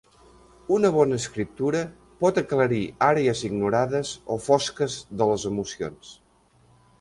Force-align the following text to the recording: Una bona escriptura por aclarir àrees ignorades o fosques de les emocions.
Una 0.75 0.89
bona 0.93 1.17
escriptura 1.23 1.81
por 2.23 2.39
aclarir 2.43 2.79
àrees 3.09 3.43
ignorades 3.51 4.15
o 4.37 4.39
fosques 4.47 4.97
de 5.21 5.29
les 5.35 5.47
emocions. 5.53 6.17